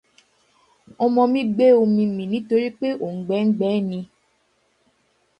[1.03, 3.99] Ọmọ mi gbé omi mì nítórípé òùngbẹ ń gbẹẹ́ ni